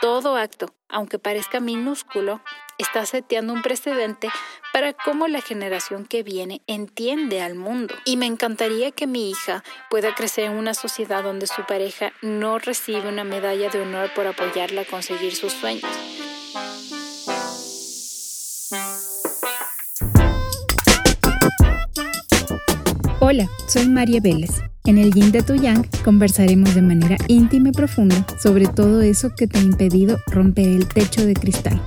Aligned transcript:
todo 0.00 0.36
acto, 0.36 0.74
aunque 0.88 1.18
parezca 1.18 1.60
minúsculo, 1.60 2.40
está 2.78 3.04
seteando 3.06 3.52
un 3.52 3.62
precedente 3.62 4.28
para 4.72 4.92
cómo 4.92 5.26
la 5.28 5.40
generación 5.40 6.04
que 6.04 6.22
viene 6.22 6.62
entiende 6.66 7.42
al 7.42 7.54
mundo. 7.54 7.94
Y 8.04 8.16
me 8.16 8.26
encantaría 8.26 8.90
que 8.92 9.06
mi 9.06 9.30
hija 9.30 9.64
pueda 9.90 10.14
crecer 10.14 10.44
en 10.44 10.52
una 10.52 10.74
sociedad 10.74 11.22
donde 11.22 11.46
su 11.46 11.64
pareja 11.66 12.12
no 12.22 12.58
recibe 12.58 13.08
una 13.08 13.24
medalla 13.24 13.70
de 13.70 13.82
honor 13.82 14.10
por 14.14 14.26
apoyarla 14.26 14.82
a 14.82 14.84
conseguir 14.84 15.34
sus 15.34 15.52
sueños. 15.52 15.84
Hola, 23.20 23.48
soy 23.66 23.88
María 23.88 24.20
Vélez. 24.22 24.67
En 24.88 24.96
el 24.96 25.12
Yin 25.12 25.32
de 25.32 25.42
Tu 25.42 25.54
Yang 25.54 25.86
conversaremos 26.02 26.74
de 26.74 26.80
manera 26.80 27.18
íntima 27.28 27.68
y 27.68 27.72
profunda 27.72 28.26
sobre 28.42 28.66
todo 28.66 29.02
eso 29.02 29.34
que 29.36 29.46
te 29.46 29.58
ha 29.58 29.62
impedido 29.62 30.16
romper 30.28 30.66
el 30.66 30.88
techo 30.88 31.26
de 31.26 31.34
cristal 31.34 31.78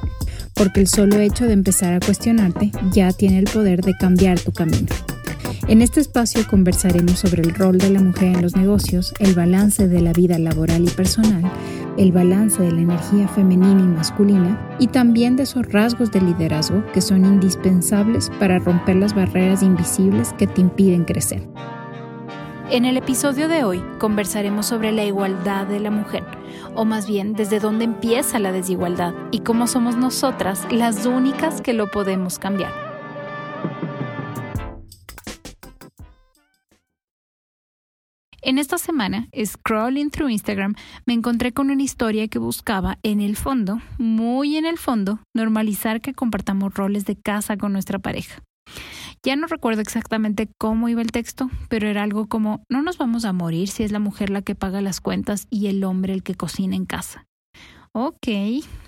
porque 0.53 0.81
el 0.81 0.87
solo 0.87 1.17
hecho 1.17 1.45
de 1.45 1.53
empezar 1.53 1.93
a 1.93 1.99
cuestionarte 1.99 2.71
ya 2.91 3.11
tiene 3.11 3.39
el 3.39 3.45
poder 3.45 3.81
de 3.81 3.95
cambiar 3.97 4.39
tu 4.39 4.51
camino. 4.51 4.85
En 5.67 5.81
este 5.81 5.99
espacio 5.99 6.45
conversaremos 6.47 7.17
sobre 7.17 7.41
el 7.41 7.55
rol 7.55 7.79
de 7.79 7.89
la 7.89 7.99
mujer 7.99 8.35
en 8.35 8.43
los 8.43 8.55
negocios, 8.55 9.15
el 9.17 9.33
balance 9.33 9.87
de 9.87 10.01
la 10.01 10.13
vida 10.13 10.37
laboral 10.37 10.83
y 10.83 10.89
personal, 10.91 11.41
el 11.97 12.11
balance 12.11 12.61
de 12.61 12.71
la 12.71 12.81
energía 12.81 13.27
femenina 13.27 13.81
y 13.81 13.87
masculina 13.87 14.77
y 14.77 14.85
también 14.85 15.35
de 15.35 15.43
esos 15.43 15.65
rasgos 15.71 16.11
de 16.11 16.21
liderazgo 16.21 16.85
que 16.93 17.01
son 17.01 17.25
indispensables 17.25 18.29
para 18.39 18.59
romper 18.59 18.97
las 18.97 19.15
barreras 19.15 19.63
invisibles 19.63 20.33
que 20.37 20.45
te 20.45 20.61
impiden 20.61 21.05
crecer. 21.05 21.41
En 22.71 22.85
el 22.85 22.95
episodio 22.95 23.49
de 23.49 23.66
hoy 23.66 23.84
conversaremos 23.99 24.66
sobre 24.66 24.93
la 24.93 25.03
igualdad 25.03 25.67
de 25.67 25.81
la 25.81 25.91
mujer, 25.91 26.23
o 26.73 26.85
más 26.85 27.05
bien 27.05 27.34
desde 27.34 27.59
dónde 27.59 27.84
empieza 27.84 28.39
la 28.39 28.53
desigualdad 28.53 29.13
y 29.29 29.40
cómo 29.40 29.68
somos 29.68 29.98
nosotras 29.98 30.65
las 30.71 31.05
únicas 31.05 31.60
que 31.60 31.73
lo 31.73 31.91
podemos 31.91 32.40
cambiar. 32.40 32.71
En 38.41 38.57
esta 38.57 38.77
semana, 38.77 39.27
scrolling 39.43 40.10
through 40.10 40.29
Instagram, 40.29 40.76
me 41.05 41.13
encontré 41.13 41.51
con 41.51 41.71
una 41.71 41.84
historia 41.84 42.29
que 42.29 42.40
buscaba, 42.40 42.99
en 43.04 43.20
el 43.20 43.35
fondo, 43.35 43.82
muy 43.98 44.55
en 44.55 44.65
el 44.65 44.77
fondo, 44.77 45.20
normalizar 45.34 45.99
que 45.99 46.13
compartamos 46.13 46.73
roles 46.73 47.04
de 47.04 47.17
casa 47.17 47.57
con 47.57 47.73
nuestra 47.73 47.99
pareja. 47.99 48.41
Ya 49.23 49.35
no 49.35 49.45
recuerdo 49.45 49.81
exactamente 49.81 50.49
cómo 50.57 50.89
iba 50.89 51.01
el 51.01 51.11
texto, 51.11 51.49
pero 51.69 51.87
era 51.87 52.01
algo 52.01 52.27
como 52.27 52.63
no 52.69 52.81
nos 52.81 52.97
vamos 52.97 53.23
a 53.23 53.33
morir 53.33 53.69
si 53.69 53.83
es 53.83 53.91
la 53.91 53.99
mujer 53.99 54.31
la 54.31 54.41
que 54.41 54.55
paga 54.55 54.81
las 54.81 54.99
cuentas 54.99 55.45
y 55.51 55.67
el 55.67 55.83
hombre 55.83 56.13
el 56.13 56.23
que 56.23 56.33
cocina 56.33 56.75
en 56.75 56.85
casa. 56.85 57.27
Ok, 57.91 58.27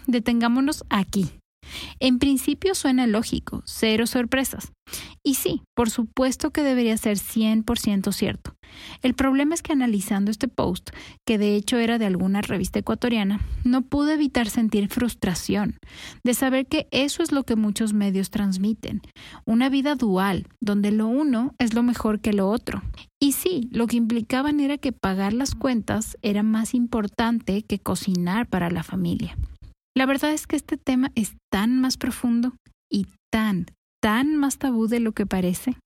detengámonos 0.07 0.85
aquí. 0.89 1.42
En 1.99 2.19
principio 2.19 2.75
suena 2.75 3.07
lógico, 3.07 3.63
cero 3.65 4.07
sorpresas. 4.07 4.71
Y 5.23 5.35
sí, 5.35 5.61
por 5.73 5.89
supuesto 5.89 6.51
que 6.51 6.63
debería 6.63 6.97
ser 6.97 7.17
100% 7.17 8.11
cierto. 8.11 8.55
El 9.01 9.13
problema 9.13 9.53
es 9.53 9.61
que 9.61 9.71
analizando 9.71 10.31
este 10.31 10.47
post, 10.47 10.89
que 11.25 11.37
de 11.37 11.55
hecho 11.55 11.77
era 11.77 11.97
de 11.97 12.05
alguna 12.05 12.41
revista 12.41 12.79
ecuatoriana, 12.79 13.39
no 13.63 13.83
pude 13.83 14.15
evitar 14.15 14.49
sentir 14.49 14.89
frustración 14.89 15.77
de 16.23 16.33
saber 16.33 16.65
que 16.65 16.87
eso 16.91 17.23
es 17.23 17.31
lo 17.31 17.43
que 17.43 17.55
muchos 17.55 17.93
medios 17.93 18.29
transmiten, 18.29 19.01
una 19.45 19.69
vida 19.69 19.95
dual, 19.95 20.47
donde 20.59 20.91
lo 20.91 21.07
uno 21.07 21.55
es 21.59 21.73
lo 21.73 21.83
mejor 21.83 22.19
que 22.19 22.33
lo 22.33 22.49
otro. 22.49 22.81
Y 23.19 23.33
sí, 23.33 23.69
lo 23.71 23.87
que 23.87 23.97
implicaban 23.97 24.59
era 24.59 24.77
que 24.77 24.91
pagar 24.91 25.33
las 25.33 25.55
cuentas 25.55 26.17
era 26.21 26.43
más 26.43 26.73
importante 26.73 27.61
que 27.61 27.79
cocinar 27.79 28.47
para 28.47 28.69
la 28.69 28.83
familia. 28.83 29.37
La 29.95 30.07
verdad 30.07 30.31
es 30.31 30.47
que 30.47 30.55
este 30.55 30.77
tema 30.77 31.11
es 31.13 31.35
tan 31.51 31.79
más 31.79 31.97
profundo 31.97 32.53
y 32.91 33.07
tan, 33.31 33.67
tan 34.01 34.35
más 34.37 34.57
tabú 34.57 34.87
de 34.87 34.99
lo 34.99 35.11
que 35.11 35.27
parece. 35.27 35.77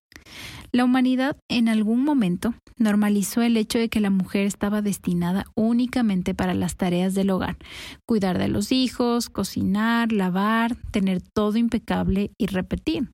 La 0.72 0.86
humanidad 0.86 1.38
en 1.50 1.68
algún 1.68 2.04
momento 2.04 2.54
normalizó 2.78 3.42
el 3.42 3.58
hecho 3.58 3.80
de 3.80 3.90
que 3.90 4.00
la 4.00 4.10
mujer 4.10 4.46
estaba 4.46 4.82
destinada 4.82 5.46
únicamente 5.56 6.34
para 6.34 6.54
las 6.54 6.76
tareas 6.78 7.16
del 7.16 7.30
hogar, 7.30 7.58
cuidar 8.06 8.38
de 8.38 8.48
los 8.48 8.72
hijos, 8.72 9.30
cocinar, 9.30 10.12
lavar, 10.12 10.76
tener 10.92 11.22
todo 11.22 11.58
impecable 11.58 12.32
y 12.38 12.48
repetir. 12.48 13.10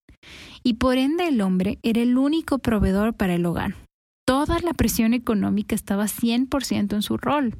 Y 0.63 0.75
por 0.75 0.97
ende 0.97 1.27
el 1.27 1.41
hombre 1.41 1.79
era 1.83 2.01
el 2.01 2.17
único 2.17 2.59
proveedor 2.59 3.13
para 3.13 3.35
el 3.35 3.45
hogar 3.45 3.75
toda 4.25 4.59
la 4.59 4.73
presión 4.73 5.13
económica 5.13 5.75
estaba 5.75 6.05
100% 6.05 6.93
en 6.93 7.01
su 7.01 7.17
rol. 7.17 7.55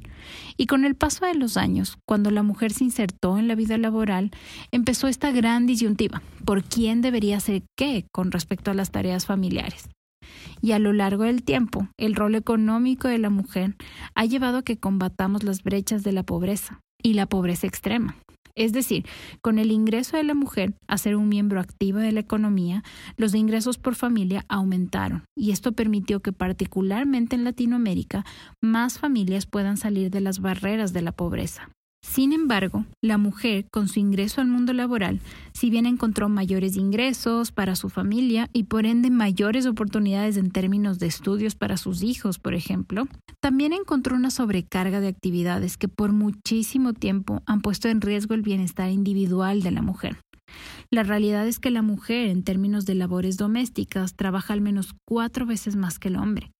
Y 0.57 0.67
con 0.67 0.85
el 0.85 0.95
paso 0.95 1.25
de 1.25 1.35
los 1.35 1.57
años, 1.57 1.97
cuando 2.07 2.31
la 2.31 2.43
mujer 2.43 2.71
se 2.71 2.85
insertó 2.85 3.37
en 3.37 3.47
la 3.47 3.55
vida 3.55 3.77
laboral, 3.77 4.31
empezó 4.71 5.07
esta 5.07 5.31
gran 5.31 5.65
disyuntiva, 5.65 6.21
por 6.45 6.63
quién 6.63 7.01
debería 7.01 7.37
hacer 7.37 7.63
qué 7.77 8.05
con 8.11 8.31
respecto 8.31 8.71
a 8.71 8.73
las 8.73 8.91
tareas 8.91 9.25
familiares. 9.25 9.89
Y 10.61 10.71
a 10.71 10.79
lo 10.79 10.93
largo 10.93 11.23
del 11.23 11.43
tiempo, 11.43 11.87
el 11.97 12.15
rol 12.15 12.35
económico 12.35 13.07
de 13.07 13.17
la 13.17 13.29
mujer 13.29 13.75
ha 14.15 14.25
llevado 14.25 14.59
a 14.59 14.63
que 14.63 14.77
combatamos 14.77 15.43
las 15.43 15.63
brechas 15.63 16.03
de 16.03 16.13
la 16.13 16.23
pobreza 16.23 16.79
y 17.01 17.13
la 17.13 17.25
pobreza 17.25 17.67
extrema. 17.67 18.15
Es 18.55 18.71
decir, 18.71 19.05
con 19.41 19.57
el 19.57 19.71
ingreso 19.71 20.15
de 20.15 20.23
la 20.23 20.35
mujer 20.35 20.75
a 20.87 20.97
ser 20.97 21.15
un 21.15 21.27
miembro 21.27 21.59
activo 21.59 21.97
de 21.97 22.11
la 22.11 22.19
economía, 22.19 22.83
los 23.17 23.33
ingresos 23.33 23.77
por 23.77 23.95
familia 23.95 24.45
aumentaron 24.47 25.25
y 25.35 25.51
esto 25.51 25.71
permitió 25.71 26.21
que 26.21 26.33
particularmente 26.33 27.35
en 27.35 27.43
Latinoamérica 27.43 28.25
más 28.61 28.99
familias 28.99 29.47
puedan 29.47 29.77
salir 29.77 30.11
de 30.11 30.21
las 30.21 30.39
barreras 30.39 30.93
de 30.93 31.01
la 31.01 31.11
pobreza. 31.11 31.69
Sin 32.03 32.33
embargo, 32.33 32.85
la 33.01 33.17
mujer, 33.17 33.65
con 33.71 33.87
su 33.87 33.99
ingreso 33.99 34.41
al 34.41 34.47
mundo 34.47 34.73
laboral, 34.73 35.21
si 35.53 35.69
bien 35.69 35.85
encontró 35.85 36.27
mayores 36.29 36.75
ingresos 36.75 37.51
para 37.51 37.75
su 37.75 37.89
familia 37.89 38.49
y 38.53 38.65
por 38.65 38.85
ende 38.85 39.09
mayores 39.09 39.65
oportunidades 39.65 40.35
en 40.37 40.51
términos 40.51 40.99
de 40.99 41.07
estudios 41.07 41.55
para 41.55 41.77
sus 41.77 42.03
hijos, 42.03 42.37
por 42.37 42.53
ejemplo, 42.53 43.07
también 43.39 43.73
encontró 43.73 44.15
una 44.15 44.31
sobrecarga 44.31 44.99
de 44.99 45.07
actividades 45.07 45.77
que 45.77 45.87
por 45.87 46.11
muchísimo 46.11 46.93
tiempo 46.93 47.41
han 47.45 47.61
puesto 47.61 47.87
en 47.87 48.01
riesgo 48.01 48.35
el 48.35 48.41
bienestar 48.41 48.91
individual 48.91 49.63
de 49.63 49.71
la 49.71 49.81
mujer. 49.81 50.17
La 50.91 51.03
realidad 51.03 51.47
es 51.47 51.57
que 51.57 51.71
la 51.71 51.81
mujer, 51.81 52.27
en 52.27 52.43
términos 52.43 52.85
de 52.85 52.95
labores 52.95 53.37
domésticas, 53.37 54.15
trabaja 54.15 54.53
al 54.53 54.61
menos 54.61 54.93
cuatro 55.07 55.45
veces 55.45 55.75
más 55.77 55.97
que 55.99 56.09
el 56.09 56.17
hombre. 56.17 56.51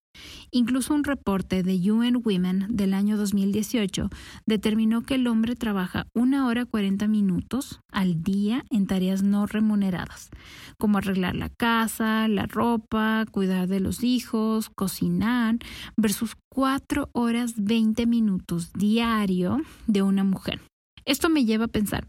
Incluso 0.55 0.93
un 0.93 1.03
reporte 1.03 1.63
de 1.63 1.91
UN 1.91 2.21
Women 2.23 2.67
del 2.69 2.93
año 2.93 3.17
2018 3.17 4.09
determinó 4.45 5.01
que 5.01 5.15
el 5.15 5.25
hombre 5.25 5.55
trabaja 5.55 6.05
una 6.13 6.45
hora 6.45 6.65
40 6.65 7.07
minutos 7.07 7.81
al 7.91 8.21
día 8.21 8.63
en 8.69 8.85
tareas 8.85 9.23
no 9.23 9.47
remuneradas, 9.47 10.29
como 10.77 10.99
arreglar 10.99 11.35
la 11.35 11.49
casa, 11.49 12.27
la 12.27 12.45
ropa, 12.45 13.25
cuidar 13.31 13.67
de 13.67 13.79
los 13.79 14.03
hijos, 14.03 14.69
cocinar, 14.69 15.57
versus 15.97 16.35
cuatro 16.49 17.09
horas 17.13 17.55
20 17.57 18.05
minutos 18.05 18.73
diario 18.73 19.59
de 19.87 20.03
una 20.03 20.23
mujer. 20.23 20.61
Esto 21.05 21.29
me 21.29 21.45
lleva 21.45 21.65
a 21.65 21.69
pensar, 21.69 22.07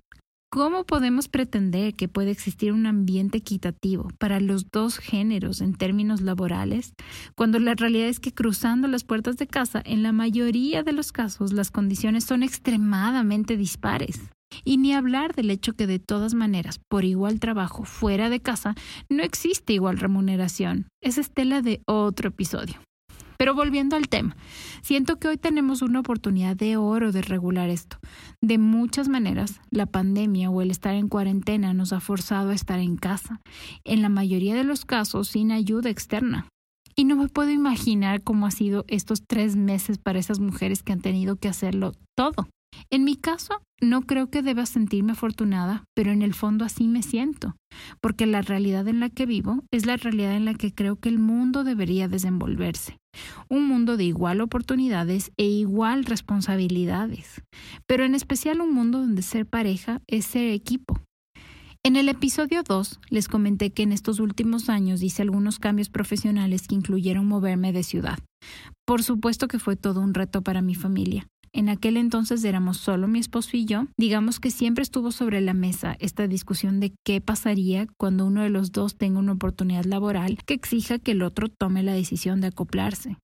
¿Cómo 0.54 0.84
podemos 0.84 1.26
pretender 1.26 1.94
que 1.94 2.06
puede 2.06 2.30
existir 2.30 2.72
un 2.72 2.86
ambiente 2.86 3.38
equitativo 3.38 4.12
para 4.20 4.38
los 4.38 4.70
dos 4.70 4.98
géneros 4.98 5.60
en 5.60 5.74
términos 5.74 6.20
laborales 6.20 6.94
cuando 7.34 7.58
la 7.58 7.74
realidad 7.74 8.06
es 8.06 8.20
que 8.20 8.32
cruzando 8.32 8.86
las 8.86 9.02
puertas 9.02 9.36
de 9.36 9.48
casa, 9.48 9.82
en 9.84 10.04
la 10.04 10.12
mayoría 10.12 10.84
de 10.84 10.92
los 10.92 11.10
casos, 11.10 11.52
las 11.52 11.72
condiciones 11.72 12.22
son 12.22 12.44
extremadamente 12.44 13.56
dispares? 13.56 14.20
Y 14.64 14.76
ni 14.76 14.94
hablar 14.94 15.34
del 15.34 15.50
hecho 15.50 15.72
que 15.72 15.88
de 15.88 15.98
todas 15.98 16.34
maneras, 16.34 16.78
por 16.88 17.04
igual 17.04 17.40
trabajo 17.40 17.82
fuera 17.82 18.30
de 18.30 18.38
casa, 18.38 18.76
no 19.08 19.24
existe 19.24 19.72
igual 19.72 19.98
remuneración. 19.98 20.86
Es 21.02 21.18
estela 21.18 21.62
de 21.62 21.82
otro 21.84 22.28
episodio. 22.28 22.76
Pero 23.38 23.54
volviendo 23.54 23.96
al 23.96 24.08
tema, 24.08 24.36
siento 24.82 25.18
que 25.18 25.28
hoy 25.28 25.36
tenemos 25.36 25.82
una 25.82 26.00
oportunidad 26.00 26.56
de 26.56 26.76
oro 26.76 27.12
de 27.12 27.22
regular 27.22 27.68
esto. 27.70 27.98
De 28.40 28.58
muchas 28.58 29.08
maneras, 29.08 29.60
la 29.70 29.86
pandemia 29.86 30.50
o 30.50 30.62
el 30.62 30.70
estar 30.70 30.94
en 30.94 31.08
cuarentena 31.08 31.74
nos 31.74 31.92
ha 31.92 32.00
forzado 32.00 32.50
a 32.50 32.54
estar 32.54 32.78
en 32.78 32.96
casa, 32.96 33.40
en 33.84 34.02
la 34.02 34.08
mayoría 34.08 34.54
de 34.54 34.64
los 34.64 34.84
casos 34.84 35.28
sin 35.28 35.52
ayuda 35.52 35.90
externa. 35.90 36.48
Y 36.96 37.04
no 37.04 37.16
me 37.16 37.28
puedo 37.28 37.50
imaginar 37.50 38.22
cómo 38.22 38.46
ha 38.46 38.52
sido 38.52 38.84
estos 38.86 39.24
tres 39.26 39.56
meses 39.56 39.98
para 39.98 40.20
esas 40.20 40.38
mujeres 40.38 40.82
que 40.82 40.92
han 40.92 41.00
tenido 41.00 41.36
que 41.36 41.48
hacerlo 41.48 41.92
todo. 42.14 42.48
En 42.90 43.04
mi 43.04 43.16
caso, 43.16 43.62
no 43.80 44.02
creo 44.02 44.30
que 44.30 44.42
deba 44.42 44.66
sentirme 44.66 45.12
afortunada, 45.12 45.84
pero 45.94 46.12
en 46.12 46.22
el 46.22 46.34
fondo 46.34 46.64
así 46.64 46.88
me 46.88 47.02
siento, 47.02 47.56
porque 48.00 48.26
la 48.26 48.42
realidad 48.42 48.88
en 48.88 49.00
la 49.00 49.10
que 49.10 49.26
vivo 49.26 49.64
es 49.70 49.86
la 49.86 49.96
realidad 49.96 50.36
en 50.36 50.44
la 50.44 50.54
que 50.54 50.72
creo 50.72 50.96
que 50.96 51.08
el 51.08 51.18
mundo 51.18 51.64
debería 51.64 52.08
desenvolverse. 52.08 52.98
Un 53.48 53.66
mundo 53.68 53.96
de 53.96 54.04
igual 54.04 54.40
oportunidades 54.40 55.32
e 55.36 55.44
igual 55.44 56.04
responsabilidades, 56.04 57.42
pero 57.86 58.04
en 58.04 58.14
especial 58.14 58.60
un 58.60 58.72
mundo 58.72 59.00
donde 59.00 59.22
ser 59.22 59.46
pareja 59.46 60.00
es 60.06 60.24
ser 60.24 60.52
equipo. 60.52 61.00
En 61.86 61.96
el 61.96 62.08
episodio 62.08 62.62
2 62.62 63.00
les 63.10 63.28
comenté 63.28 63.70
que 63.70 63.82
en 63.82 63.92
estos 63.92 64.18
últimos 64.18 64.70
años 64.70 65.02
hice 65.02 65.20
algunos 65.20 65.58
cambios 65.58 65.90
profesionales 65.90 66.66
que 66.66 66.74
incluyeron 66.74 67.26
moverme 67.26 67.72
de 67.72 67.82
ciudad. 67.82 68.18
Por 68.86 69.02
supuesto 69.02 69.48
que 69.48 69.58
fue 69.58 69.76
todo 69.76 70.00
un 70.00 70.14
reto 70.14 70.42
para 70.42 70.62
mi 70.62 70.74
familia 70.74 71.28
En 71.54 71.68
aquel 71.68 71.96
entonces 71.96 72.42
éramos 72.42 72.78
solo 72.78 73.06
mi 73.06 73.20
esposo 73.20 73.56
y 73.56 73.64
yo. 73.64 73.86
Digamos 73.96 74.40
que 74.40 74.50
siempre 74.50 74.82
estuvo 74.82 75.12
sobre 75.12 75.40
la 75.40 75.54
mesa 75.54 75.96
esta 76.00 76.26
discusión 76.26 76.80
de 76.80 76.92
qué 77.04 77.20
pasaría 77.20 77.86
cuando 77.96 78.26
uno 78.26 78.42
de 78.42 78.50
los 78.50 78.72
dos 78.72 78.96
tenga 78.96 79.20
una 79.20 79.32
oportunidad 79.32 79.84
laboral 79.84 80.38
que 80.44 80.54
exija 80.54 80.98
que 80.98 81.12
el 81.12 81.22
otro 81.22 81.48
tome 81.48 81.84
la 81.84 81.92
decisión 81.92 82.40
de 82.40 82.48
acoplarse. 82.48 83.18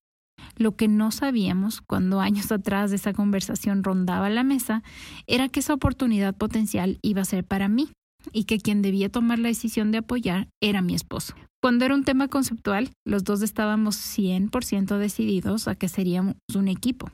Lo 0.55 0.77
que 0.77 0.87
no 0.87 1.11
sabíamos 1.11 1.81
cuando 1.81 2.21
años 2.21 2.53
atrás 2.53 2.91
de 2.91 2.95
esa 2.95 3.11
conversación 3.11 3.83
rondaba 3.83 4.29
la 4.29 4.45
mesa 4.45 4.81
era 5.27 5.49
que 5.49 5.59
esa 5.59 5.73
oportunidad 5.73 6.33
potencial 6.33 6.99
iba 7.01 7.21
a 7.21 7.25
ser 7.25 7.43
para 7.43 7.67
mí 7.67 7.89
y 8.31 8.45
que 8.45 8.59
quien 8.59 8.81
debía 8.81 9.09
tomar 9.09 9.39
la 9.39 9.49
decisión 9.49 9.91
de 9.91 9.97
apoyar 9.97 10.47
era 10.61 10.81
mi 10.81 10.95
esposo. 10.95 11.33
Cuando 11.61 11.83
era 11.83 11.95
un 11.95 12.05
tema 12.05 12.29
conceptual, 12.29 12.91
los 13.05 13.25
dos 13.25 13.41
estábamos 13.41 13.97
100% 13.97 14.97
decididos 14.97 15.67
a 15.67 15.75
que 15.75 15.89
seríamos 15.89 16.35
un 16.55 16.69
equipo. 16.69 17.11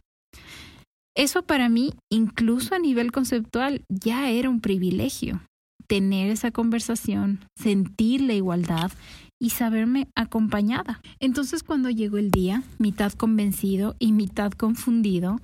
Eso 1.17 1.41
para 1.41 1.67
mí, 1.67 1.95
incluso 2.11 2.75
a 2.75 2.79
nivel 2.79 3.11
conceptual, 3.11 3.81
ya 3.89 4.29
era 4.29 4.51
un 4.51 4.61
privilegio. 4.61 5.41
Tener 5.87 6.29
esa 6.29 6.51
conversación, 6.51 7.39
sentir 7.55 8.21
la 8.21 8.33
igualdad 8.33 8.91
y 9.41 9.49
saberme 9.49 10.09
acompañada. 10.15 11.01
Entonces 11.19 11.63
cuando 11.63 11.89
llegó 11.89 12.19
el 12.19 12.29
día, 12.29 12.61
mitad 12.77 13.13
convencido 13.13 13.95
y 13.97 14.11
mitad 14.11 14.51
confundido, 14.51 15.39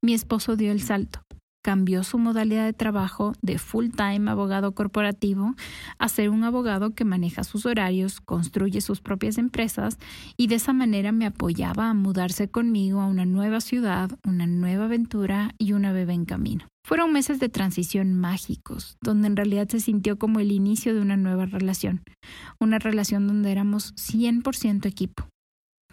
mi 0.00 0.14
esposo 0.14 0.54
dio 0.54 0.70
el 0.70 0.80
salto. 0.80 1.25
Cambió 1.66 2.04
su 2.04 2.18
modalidad 2.18 2.64
de 2.64 2.72
trabajo 2.72 3.32
de 3.42 3.58
full-time 3.58 4.30
abogado 4.30 4.70
corporativo 4.70 5.56
a 5.98 6.08
ser 6.08 6.30
un 6.30 6.44
abogado 6.44 6.94
que 6.94 7.04
maneja 7.04 7.42
sus 7.42 7.66
horarios, 7.66 8.20
construye 8.20 8.80
sus 8.80 9.00
propias 9.00 9.36
empresas 9.36 9.98
y 10.36 10.46
de 10.46 10.54
esa 10.54 10.72
manera 10.72 11.10
me 11.10 11.26
apoyaba 11.26 11.90
a 11.90 11.94
mudarse 11.94 12.48
conmigo 12.48 13.00
a 13.00 13.06
una 13.06 13.26
nueva 13.26 13.60
ciudad, 13.60 14.16
una 14.24 14.46
nueva 14.46 14.84
aventura 14.84 15.56
y 15.58 15.72
una 15.72 15.90
bebé 15.90 16.12
en 16.12 16.24
camino. 16.24 16.68
Fueron 16.84 17.12
meses 17.12 17.40
de 17.40 17.48
transición 17.48 18.14
mágicos, 18.14 18.96
donde 19.02 19.26
en 19.26 19.34
realidad 19.34 19.68
se 19.68 19.80
sintió 19.80 20.20
como 20.20 20.38
el 20.38 20.52
inicio 20.52 20.94
de 20.94 21.00
una 21.00 21.16
nueva 21.16 21.46
relación, 21.46 22.04
una 22.60 22.78
relación 22.78 23.26
donde 23.26 23.50
éramos 23.50 23.92
100% 23.96 24.86
equipo. 24.86 25.26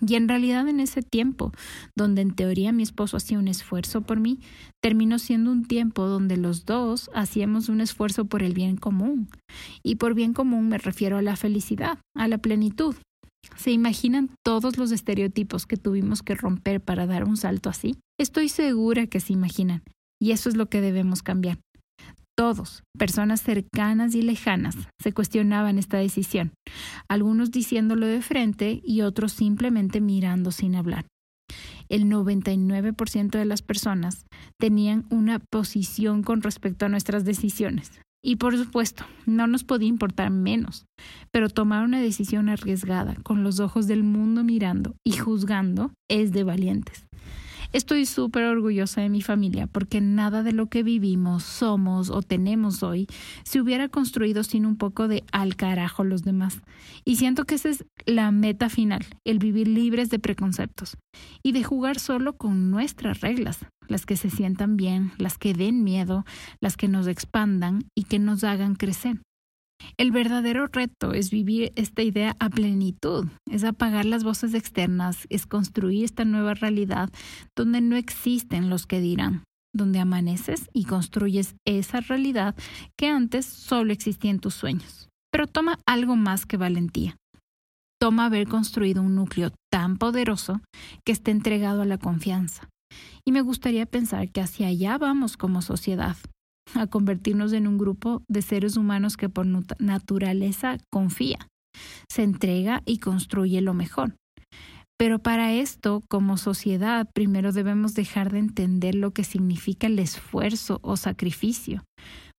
Y 0.06 0.16
en 0.16 0.28
realidad 0.28 0.68
en 0.68 0.80
ese 0.80 1.02
tiempo, 1.02 1.52
donde 1.96 2.22
en 2.22 2.36
teoría 2.36 2.72
mi 2.72 2.84
esposo 2.84 3.18
hacía 3.18 3.40
un 3.40 3.48
esfuerzo 3.48 4.02
por 4.02 4.20
mí, 4.20 4.40
terminó 4.82 5.18
siendo 5.18 5.52
un 5.52 5.66
tiempo 5.66 6.06
donde 6.08 6.36
los 6.36 6.66
dos 6.66 7.10
hacíamos 7.14 7.70
un 7.70 7.80
esfuerzo 7.80 8.26
por 8.26 8.44
el 8.44 8.54
bien 8.54 8.76
común. 8.76 9.30
Y 9.82 9.96
por 9.96 10.14
bien 10.14 10.34
común 10.34 10.68
me 10.68 10.78
refiero 10.78 11.18
a 11.18 11.22
la 11.22 11.36
felicidad, 11.36 12.00
a 12.16 12.28
la 12.28 12.38
plenitud. 12.38 12.96
¿Se 13.56 13.72
imaginan 13.72 14.30
todos 14.44 14.78
los 14.78 14.92
estereotipos 14.92 15.66
que 15.66 15.78
tuvimos 15.78 16.22
que 16.22 16.36
romper 16.36 16.82
para 16.82 17.06
dar 17.06 17.24
un 17.24 17.38
salto 17.38 17.70
así? 17.70 17.96
Estoy 18.20 18.50
segura 18.50 19.08
que 19.08 19.20
se 19.20 19.34
imaginan. 19.34 19.84
Y 20.22 20.32
eso 20.32 20.50
es 20.50 20.56
lo 20.56 20.68
que 20.68 20.82
debemos 20.82 21.22
cambiar. 21.22 21.60
Todos, 22.36 22.82
personas 22.98 23.42
cercanas 23.44 24.16
y 24.16 24.24
lejanas, 24.24 24.76
se 25.00 25.14
cuestionaban 25.14 25.78
esta 25.78 25.98
decisión, 25.98 26.54
algunos 27.08 27.52
diciéndolo 27.52 28.08
de 28.08 28.24
frente 28.24 28.82
y 28.84 29.02
otros 29.02 29.34
simplemente 29.34 30.02
mirando 30.02 30.52
sin 30.52 30.76
hablar. 30.76 31.06
El 31.90 32.06
99% 32.06 33.38
de 33.38 33.46
las 33.46 33.62
personas 33.62 34.26
tenían 34.60 35.06
una 35.12 35.38
posición 35.38 36.24
con 36.24 36.42
respecto 36.42 36.88
a 36.88 36.90
nuestras 36.90 37.24
decisiones. 37.24 37.92
Y 38.26 38.38
por 38.38 38.58
supuesto, 38.58 39.04
no 39.28 39.46
nos 39.46 39.64
podía 39.64 39.90
importar 39.90 40.32
menos, 40.32 40.86
pero 41.32 41.50
tomar 41.50 41.84
una 41.84 42.00
decisión 42.00 42.50
arriesgada, 42.50 43.16
con 43.22 43.44
los 43.44 43.60
ojos 43.60 43.86
del 43.86 44.04
mundo 44.04 44.44
mirando 44.44 44.96
y 45.06 45.18
juzgando, 45.18 45.92
es 46.10 46.32
de 46.32 46.44
valientes. 46.44 47.06
Estoy 47.74 48.06
súper 48.06 48.44
orgullosa 48.44 49.02
de 49.02 49.10
mi 49.10 49.24
familia 49.24 49.66
porque 49.66 50.00
nada 50.00 50.44
de 50.44 50.52
lo 50.52 50.68
que 50.68 50.84
vivimos, 50.84 51.42
somos 51.42 52.12
o 52.12 52.22
tenemos 52.22 52.84
hoy 52.84 53.08
se 53.44 53.60
hubiera 53.60 53.90
construido 53.90 54.44
sin 54.44 54.68
un 54.68 54.78
poco 54.78 55.08
de 55.08 55.24
al 55.31 55.56
carajo 55.56 56.04
los 56.04 56.22
demás. 56.22 56.62
Y 57.04 57.16
siento 57.16 57.46
que 57.46 57.56
esa 57.56 57.70
es 57.70 57.84
la 58.06 58.30
meta 58.30 58.70
final, 58.70 59.04
el 59.25 59.40
vivir 59.40 59.68
libres 59.68 60.12
de 60.12 60.20
preconceptos 60.20 60.98
y 61.42 61.52
de 61.52 61.64
jugar 61.64 61.98
solo 61.98 62.38
con 62.38 62.70
nuestras 62.70 63.22
reglas, 63.22 63.66
las 63.88 64.06
que 64.06 64.18
se 64.18 64.30
sientan 64.30 64.78
bien, 64.78 65.12
las 65.18 65.40
que 65.40 65.56
den 65.56 65.84
miedo, 65.84 66.25
las 66.62 66.78
que 66.78 66.88
nos 66.88 67.08
expandan 67.08 67.86
y 67.96 68.04
que 68.04 68.20
nos 68.20 68.44
hagan 68.44 68.75
crecer. 68.75 69.18
El 69.98 70.12
verdadero 70.12 70.68
reto 70.68 71.14
es 71.14 71.30
vivir 71.30 71.72
esta 71.76 72.02
idea 72.02 72.36
a 72.40 72.50
plenitud, 72.50 73.28
es 73.50 73.64
apagar 73.64 74.06
las 74.06 74.24
voces 74.24 74.54
externas, 74.54 75.28
es 75.30 75.46
construir 75.46 76.06
esta 76.06 76.26
nueva 76.26 76.54
realidad 76.54 77.10
donde 77.56 77.82
no 77.82 77.96
existen 77.96 78.70
los 78.70 78.88
que 78.88 79.00
dirán, 79.00 79.44
donde 79.74 80.00
amaneces 80.00 80.70
y 80.74 80.86
construyes 80.86 81.56
esa 81.66 82.00
realidad 82.02 82.56
que 82.98 83.08
antes 83.08 83.46
solo 83.46 83.94
existía 83.94 84.32
en 84.32 84.40
tus 84.40 84.54
sueños. 84.54 85.10
Pero 85.32 85.48
toma 85.48 85.80
algo 85.86 86.16
más 86.16 86.46
que 86.46 86.58
valentía. 86.58 87.18
Toma 88.00 88.26
haber 88.26 88.48
construido 88.48 89.02
un 89.02 89.16
núcleo 89.16 89.52
tan 89.72 89.98
poderoso 89.98 90.62
que 91.06 91.12
esté 91.12 91.32
entregado 91.32 91.82
a 91.82 91.86
la 91.86 91.98
confianza. 91.98 92.70
Y 93.26 93.32
me 93.32 93.42
gustaría 93.42 93.86
pensar 93.86 94.30
que 94.30 94.42
hacia 94.42 94.68
allá 94.68 94.98
vamos 94.98 95.38
como 95.38 95.62
sociedad, 95.62 96.18
a 96.74 96.88
convertirnos 96.88 97.54
en 97.54 97.68
un 97.68 97.77
grupo 97.77 98.24
de 98.27 98.42
seres 98.42 98.77
humanos 98.77 99.18
que 99.18 99.30
por 99.30 99.45
naturaleza 99.80 100.77
confía, 100.92 101.48
se 102.10 102.24
entrega 102.24 102.81
y 102.86 103.00
construye 103.00 103.62
lo 103.62 103.74
mejor. 103.74 104.15
Pero 104.98 105.19
para 105.19 105.54
esto, 105.54 106.04
como 106.07 106.38
sociedad, 106.38 107.10
primero 107.13 107.51
debemos 107.51 107.94
dejar 107.94 108.31
de 108.31 108.39
entender 108.39 108.95
lo 108.95 109.12
que 109.12 109.24
significa 109.24 109.88
el 109.88 110.00
esfuerzo 110.00 110.80
o 110.81 110.98
sacrificio, 110.98 111.83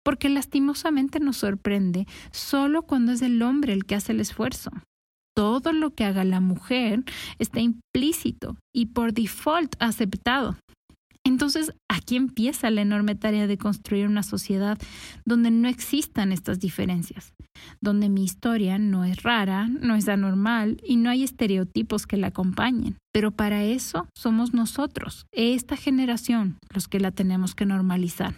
porque 0.05 0.29
lastimosamente 0.29 1.21
nos 1.21 1.39
sorprende 1.39 2.07
solo 2.31 2.83
cuando 2.83 3.13
es 3.13 3.23
el 3.23 3.43
hombre 3.43 3.73
el 3.73 3.85
que 3.85 3.97
hace 3.97 4.13
el 4.13 4.21
esfuerzo. 4.21 4.71
Todo 5.37 5.73
lo 5.73 5.91
que 5.91 6.05
haga 6.05 6.23
la 6.23 6.41
mujer 6.41 7.03
está 7.41 7.61
implícito 7.61 8.57
y 8.73 8.87
por 8.87 9.13
default 9.13 9.75
aceptado. 9.81 10.57
Entonces, 11.27 11.73
aquí 11.89 12.17
empieza 12.17 12.71
la 12.71 12.83
enorme 12.83 13.15
tarea 13.15 13.47
de 13.47 13.57
construir 13.57 14.07
una 14.07 14.23
sociedad 14.23 14.79
donde 15.25 15.51
no 15.51 15.69
existan 15.69 16.33
estas 16.33 16.61
diferencias, 16.61 17.33
donde 17.81 18.11
mi 18.11 18.25
historia 18.25 18.79
no 18.79 19.05
es 19.05 19.23
rara, 19.23 19.69
no 19.69 19.97
es 19.97 20.07
anormal 20.09 20.81
y 20.87 20.97
no 20.97 21.09
hay 21.09 21.23
estereotipos 21.23 22.07
que 22.07 22.19
la 22.19 22.27
acompañen. 22.27 22.99
Pero 23.11 23.31
para 23.31 23.65
eso 23.65 24.07
somos 24.15 24.53
nosotros, 24.53 25.27
esta 25.33 25.77
generación, 25.77 26.59
los 26.69 26.89
que 26.89 27.01
la 27.01 27.11
tenemos 27.11 27.55
que 27.55 27.65
normalizar. 27.65 28.35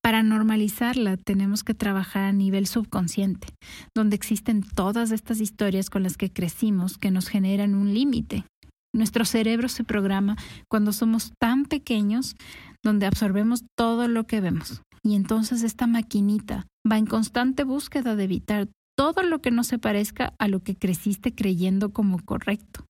Para 0.00 0.22
normalizarla 0.22 1.16
tenemos 1.16 1.64
que 1.64 1.74
trabajar 1.74 2.22
a 2.22 2.32
nivel 2.32 2.68
subconsciente, 2.68 3.48
donde 3.92 4.14
existen 4.14 4.62
todas 4.62 5.10
estas 5.10 5.40
historias 5.40 5.90
con 5.90 6.04
las 6.04 6.16
que 6.16 6.32
crecimos 6.32 6.96
que 6.96 7.10
nos 7.10 7.26
generan 7.26 7.74
un 7.74 7.92
límite, 7.92 8.44
nuestro 8.96 9.24
cerebro 9.24 9.68
se 9.68 9.84
programa 9.84 10.36
cuando 10.68 10.92
somos 10.92 11.32
tan 11.38 11.64
pequeños 11.64 12.34
donde 12.84 13.06
absorbemos 13.06 13.64
todo 13.76 14.08
lo 14.08 14.26
que 14.26 14.40
vemos. 14.40 14.82
Y 15.02 15.14
entonces 15.14 15.62
esta 15.62 15.86
maquinita 15.86 16.66
va 16.90 16.98
en 16.98 17.06
constante 17.06 17.64
búsqueda 17.64 18.16
de 18.16 18.24
evitar 18.24 18.68
todo 18.96 19.22
lo 19.22 19.40
que 19.40 19.50
no 19.50 19.62
se 19.62 19.78
parezca 19.78 20.34
a 20.38 20.48
lo 20.48 20.60
que 20.60 20.74
creciste 20.74 21.34
creyendo 21.34 21.92
como 21.92 22.18
correcto. 22.24 22.84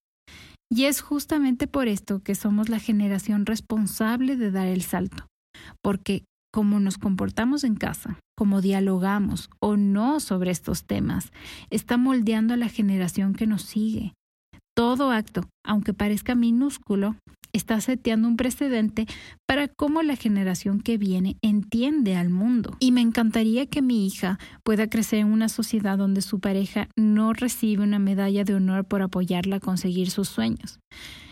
Y 0.71 0.85
es 0.85 1.01
justamente 1.01 1.67
por 1.67 1.89
esto 1.89 2.21
que 2.23 2.35
somos 2.35 2.69
la 2.69 2.79
generación 2.79 3.47
responsable 3.47 4.37
de 4.37 4.51
dar 4.51 4.67
el 4.67 4.83
salto, 4.83 5.27
porque 5.83 6.25
como 6.53 6.81
nos 6.81 6.99
comportamos 6.99 7.65
en 7.65 7.75
casa, 7.75 8.19
como 8.37 8.61
dialogamos 8.61 9.51
o 9.61 9.77
no 9.77 10.21
sobre 10.21 10.51
estos 10.51 10.85
temas, 10.85 11.33
está 11.71 11.99
moldeando 11.99 12.55
a 12.55 12.57
la 12.57 12.69
generación 12.69 13.35
que 13.35 13.47
nos 13.47 13.63
sigue, 13.63 14.15
todo 14.77 15.11
acto, 15.11 15.49
aunque 15.65 15.95
parezca 15.95 16.35
minúsculo, 16.35 17.17
está 17.55 17.81
seteando 17.81 18.29
un 18.29 18.37
precedente 18.37 19.07
para 19.47 19.69
cómo 19.69 20.03
la 20.03 20.17
generación 20.17 20.81
que 20.81 20.99
viene 20.99 21.39
entiende 21.41 22.15
al 22.15 22.29
mundo. 22.29 22.77
Y 22.79 22.93
me 22.93 23.01
encantaría 23.01 23.65
que 23.65 23.81
mi 23.81 24.07
hija 24.07 24.39
pueda 24.63 24.89
crecer 24.89 25.21
en 25.21 25.33
una 25.33 25.49
sociedad 25.49 25.97
donde 25.97 26.21
su 26.21 26.41
pareja 26.41 26.89
no 26.95 27.33
recibe 27.33 27.85
una 27.85 27.99
medalla 27.99 28.45
de 28.45 28.55
honor 28.55 28.85
por 28.85 29.01
apoyarla 29.01 29.57
a 29.57 29.61
conseguir 29.61 30.11
sus 30.11 30.29
sueños. 30.29 30.79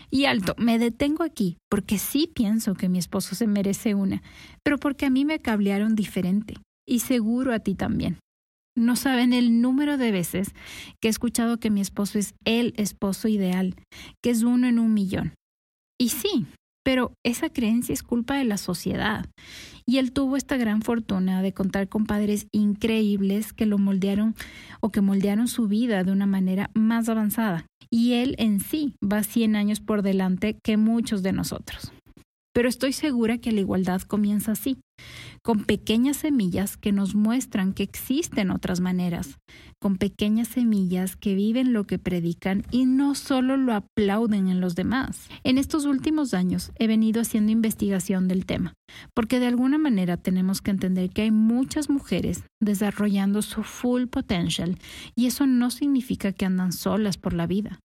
Y 0.09 0.25
alto, 0.25 0.55
me 0.57 0.79
detengo 0.79 1.23
aquí 1.23 1.57
porque 1.69 1.99
sí 1.99 2.27
pienso 2.33 2.73
que 2.73 2.89
mi 2.89 2.97
esposo 2.97 3.35
se 3.35 3.45
merece 3.45 3.93
una, 3.93 4.23
pero 4.63 4.79
porque 4.79 5.05
a 5.05 5.11
mí 5.11 5.23
me 5.23 5.39
cablearon 5.39 5.93
diferente. 5.93 6.55
Y 6.87 6.99
seguro 6.99 7.53
a 7.53 7.59
ti 7.59 7.75
también. 7.75 8.17
No 8.77 8.95
saben 8.95 9.31
el 9.31 9.61
número 9.61 9.97
de 9.97 10.11
veces 10.11 10.53
que 11.01 11.07
he 11.07 11.11
escuchado 11.11 11.59
que 11.59 11.69
mi 11.69 11.81
esposo 11.81 12.19
es 12.19 12.35
el 12.43 12.73
esposo 12.75 13.27
ideal, 13.27 13.75
que 14.21 14.29
es 14.29 14.43
uno 14.43 14.67
en 14.67 14.79
un 14.79 14.93
millón. 14.93 15.33
Y 15.97 16.09
sí, 16.09 16.45
pero 16.83 17.13
esa 17.23 17.49
creencia 17.49 17.93
es 17.93 18.03
culpa 18.03 18.37
de 18.37 18.43
la 18.43 18.57
sociedad. 18.57 19.25
Y 19.87 19.97
él 19.97 20.11
tuvo 20.11 20.35
esta 20.35 20.57
gran 20.57 20.81
fortuna 20.81 21.41
de 21.41 21.53
contar 21.53 21.87
con 21.87 22.05
padres 22.05 22.47
increíbles 22.51 23.53
que 23.53 23.65
lo 23.65 23.77
moldearon 23.77 24.35
o 24.81 24.91
que 24.91 25.01
moldearon 25.01 25.47
su 25.47 25.67
vida 25.67 26.03
de 26.03 26.11
una 26.11 26.27
manera 26.27 26.69
más 26.73 27.07
avanzada. 27.09 27.65
Y 27.89 28.13
él 28.13 28.35
en 28.37 28.59
sí 28.59 28.93
va 29.01 29.23
100 29.23 29.55
años 29.55 29.79
por 29.79 30.01
delante 30.01 30.57
que 30.63 30.75
muchos 30.75 31.23
de 31.23 31.31
nosotros. 31.31 31.94
Pero 32.55 32.69
estoy 32.69 32.93
segura 32.93 33.37
que 33.37 33.51
la 33.51 33.59
igualdad 33.59 34.01
comienza 34.03 34.53
así, 34.53 34.79
con 35.43 35.65
pequeñas 35.65 36.15
semillas 36.15 36.77
que 36.77 36.93
nos 36.93 37.13
muestran 37.13 37.73
que 37.73 37.83
existen 37.83 38.49
otras 38.49 38.79
maneras, 38.79 39.39
con 39.81 39.97
pequeñas 39.97 40.47
semillas 40.47 41.17
que 41.17 41.35
viven 41.35 41.73
lo 41.73 41.85
que 41.85 41.99
predican 41.99 42.63
y 42.71 42.85
no 42.85 43.13
solo 43.13 43.57
lo 43.57 43.73
aplauden 43.73 44.47
en 44.47 44.61
los 44.61 44.73
demás. 44.73 45.27
En 45.43 45.57
estos 45.57 45.83
últimos 45.83 46.33
años 46.33 46.71
he 46.79 46.87
venido 46.87 47.21
haciendo 47.21 47.51
investigación 47.51 48.29
del 48.29 48.45
tema, 48.45 48.73
porque 49.13 49.41
de 49.41 49.47
alguna 49.47 49.77
manera 49.77 50.15
tenemos 50.15 50.61
que 50.61 50.71
entender 50.71 51.09
que 51.09 51.23
hay 51.23 51.31
muchas 51.31 51.89
mujeres 51.89 52.45
desarrollando 52.61 53.41
su 53.41 53.63
full 53.63 54.05
potential 54.05 54.77
y 55.13 55.25
eso 55.25 55.45
no 55.45 55.71
significa 55.71 56.31
que 56.31 56.45
andan 56.45 56.71
solas 56.71 57.17
por 57.17 57.33
la 57.33 57.47
vida. 57.47 57.79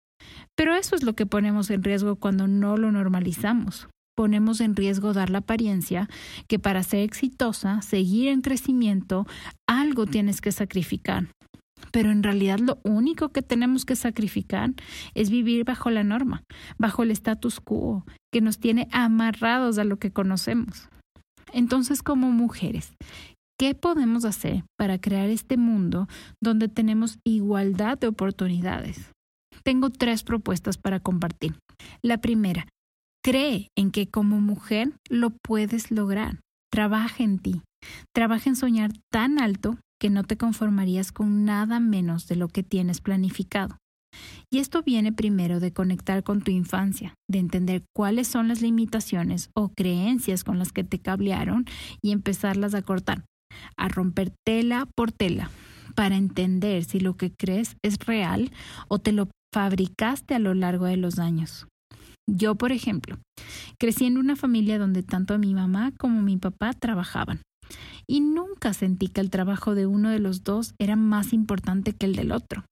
Pero 0.56 0.76
eso 0.76 0.96
es 0.96 1.02
lo 1.02 1.16
que 1.16 1.26
ponemos 1.26 1.72
en 1.72 1.82
riesgo 1.82 2.18
cuando 2.18 2.48
no 2.48 2.78
lo 2.78 2.92
normalizamos 2.92 3.88
ponemos 4.20 4.60
en 4.60 4.76
riesgo 4.76 5.14
dar 5.14 5.30
la 5.30 5.38
apariencia 5.38 6.10
que 6.50 6.60
para 6.60 6.84
ser 6.84 7.04
exitosa, 7.04 7.82
seguir 7.82 8.28
en 8.28 8.42
crecimiento, 8.42 9.26
algo 9.66 10.08
tienes 10.08 10.42
que 10.42 10.52
sacrificar. 10.52 11.30
Pero 11.94 12.12
en 12.12 12.22
realidad 12.22 12.60
lo 12.60 12.80
único 12.84 13.30
que 13.30 13.42
tenemos 13.42 13.86
que 13.86 13.96
sacrificar 13.96 14.72
es 15.14 15.30
vivir 15.30 15.64
bajo 15.64 15.90
la 15.90 16.04
norma, 16.04 16.44
bajo 16.78 17.04
el 17.04 17.12
status 17.12 17.62
quo, 17.62 18.04
que 18.30 18.42
nos 18.42 18.60
tiene 18.60 18.90
amarrados 18.92 19.78
a 19.78 19.86
lo 19.86 20.00
que 20.00 20.12
conocemos. 20.12 20.90
Entonces, 21.54 22.04
como 22.04 22.30
mujeres, 22.30 22.92
¿qué 23.58 23.74
podemos 23.74 24.26
hacer 24.26 24.66
para 24.78 25.00
crear 25.00 25.30
este 25.30 25.56
mundo 25.56 26.10
donde 26.44 26.68
tenemos 26.68 27.20
igualdad 27.24 27.98
de 27.98 28.08
oportunidades? 28.08 29.14
Tengo 29.64 29.90
tres 29.90 30.24
propuestas 30.24 30.78
para 30.78 31.00
compartir. 31.00 31.56
La 32.02 32.18
primera, 32.18 32.68
Cree 33.22 33.68
en 33.76 33.92
que 33.92 34.10
como 34.10 34.40
mujer 34.40 34.94
lo 35.10 35.32
puedes 35.32 35.92
lograr. 35.92 36.40
Trabaja 36.72 37.22
en 37.22 37.40
ti. 37.40 37.62
Trabaja 38.14 38.50
en 38.50 38.56
soñar 38.56 38.92
tan 39.12 39.40
alto 39.40 39.78
que 40.00 40.10
no 40.10 40.24
te 40.24 40.38
conformarías 40.38 41.12
con 41.12 41.44
nada 41.44 41.82
menos 41.82 42.28
de 42.28 42.38
lo 42.38 42.48
que 42.48 42.64
tienes 42.64 43.02
planificado. 43.02 43.78
Y 44.50 44.60
esto 44.60 44.84
viene 44.84 45.12
primero 45.12 45.60
de 45.60 45.74
conectar 45.74 46.24
con 46.24 46.42
tu 46.42 46.52
infancia, 46.52 47.14
de 47.30 47.40
entender 47.40 47.84
cuáles 47.94 48.28
son 48.28 48.48
las 48.48 48.62
limitaciones 48.62 49.50
o 49.54 49.70
creencias 49.70 50.46
con 50.46 50.58
las 50.58 50.72
que 50.72 50.86
te 50.86 51.00
cablearon 51.00 51.66
y 52.02 52.12
empezarlas 52.12 52.74
a 52.74 52.82
cortar, 52.82 53.26
a 53.78 53.90
romper 53.90 54.32
tela 54.46 54.88
por 54.96 55.12
tela, 55.12 55.52
para 55.94 56.16
entender 56.16 56.86
si 56.86 57.02
lo 57.02 57.18
que 57.18 57.34
crees 57.38 57.76
es 57.84 57.98
real 58.00 58.52
o 58.88 59.00
te 59.00 59.12
lo 59.12 59.28
fabricaste 59.54 60.36
a 60.36 60.40
lo 60.40 60.54
largo 60.54 60.86
de 60.86 60.98
los 60.98 61.20
años. 61.20 61.68
Yo, 62.36 62.56
por 62.56 62.72
ejemplo, 62.72 63.18
crecí 63.80 64.06
en 64.06 64.18
una 64.18 64.36
familia 64.36 64.78
donde 64.78 65.02
tanto 65.02 65.38
mi 65.40 65.54
mamá 65.54 65.92
como 65.98 66.22
mi 66.22 66.38
papá 66.38 66.74
trabajaban. 66.74 67.42
Y 68.08 68.22
nunca 68.22 68.74
sentí 68.74 69.08
que 69.08 69.22
el 69.22 69.30
trabajo 69.30 69.76
de 69.76 69.86
uno 69.86 70.10
de 70.10 70.20
los 70.20 70.44
dos 70.44 70.74
era 70.80 70.96
más 70.96 71.34
importante 71.34 71.94
que 71.94 72.06
el 72.06 72.16
del 72.16 72.32
otro. 72.32 72.66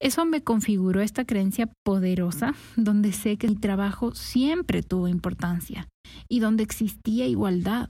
Eso 0.00 0.24
me 0.26 0.42
configuró 0.42 1.00
esta 1.00 1.24
creencia 1.24 1.70
poderosa 1.84 2.54
donde 2.76 3.12
sé 3.12 3.36
que 3.36 3.46
mi 3.46 3.56
trabajo 3.56 4.14
siempre 4.14 4.82
tuvo 4.82 5.08
importancia 5.08 5.88
y 6.28 6.40
donde 6.40 6.62
existía 6.62 7.26
igualdad. 7.26 7.88